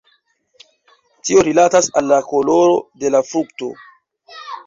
[1.27, 3.71] Tio rilatas al la koloro de la frukto.